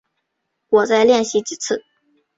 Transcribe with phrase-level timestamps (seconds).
[0.69, 1.83] 我再练习几次